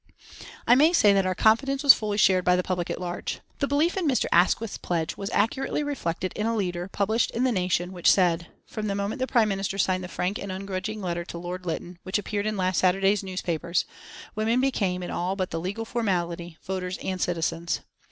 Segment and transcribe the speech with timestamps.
[0.67, 3.39] I may say that our confidence was fully shared by the public at large.
[3.59, 4.25] The belief in Mr.
[4.31, 8.87] Asquith's pledge was accurately reflected in a leader published in The Nation, which said: "From
[8.87, 12.17] the moment the Prime Minister signed the frank and ungrudging letter to Lord Lytton which
[12.17, 13.85] appeared in last Saturday's newspapers,
[14.33, 17.81] women became, in all but the legal formality, voters and citizens.